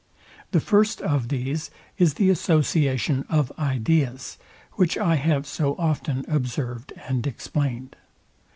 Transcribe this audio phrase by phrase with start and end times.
[0.49, 1.69] The first of these
[1.99, 4.39] is the association of ideas,
[4.71, 7.95] which I have so often observed and explained.